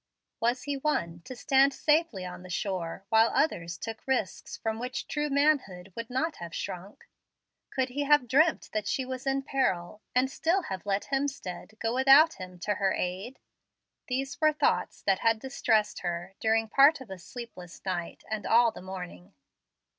[0.39, 5.07] Was he one to stand safely on the shore while others took risks from which
[5.07, 7.07] true manhood would not have shrunk?
[7.69, 11.93] Could he have dreamt that she was in peril, and still have let Hemstead go
[11.93, 13.37] without him to her aid?
[14.07, 18.71] These were thoughts that had distressed her during part of a sleepless night and all
[18.71, 19.35] the morning.